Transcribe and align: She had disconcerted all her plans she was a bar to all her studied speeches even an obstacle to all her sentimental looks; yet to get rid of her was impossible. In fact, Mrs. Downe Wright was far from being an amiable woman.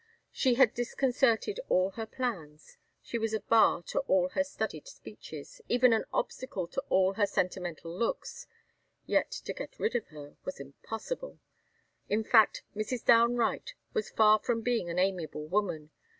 She 0.31 0.55
had 0.55 0.73
disconcerted 0.73 1.59
all 1.69 1.91
her 1.91 2.07
plans 2.07 2.79
she 3.03 3.19
was 3.19 3.35
a 3.35 3.39
bar 3.39 3.83
to 3.83 3.99
all 3.99 4.29
her 4.29 4.43
studied 4.43 4.87
speeches 4.87 5.61
even 5.69 5.93
an 5.93 6.05
obstacle 6.11 6.65
to 6.69 6.81
all 6.89 7.13
her 7.13 7.27
sentimental 7.27 7.95
looks; 7.95 8.47
yet 9.05 9.29
to 9.29 9.53
get 9.53 9.77
rid 9.77 9.95
of 9.95 10.07
her 10.07 10.37
was 10.43 10.59
impossible. 10.59 11.37
In 12.09 12.23
fact, 12.23 12.63
Mrs. 12.75 13.05
Downe 13.05 13.35
Wright 13.35 13.75
was 13.93 14.09
far 14.09 14.39
from 14.39 14.61
being 14.61 14.89
an 14.89 14.97
amiable 14.97 15.45
woman. 15.45 15.91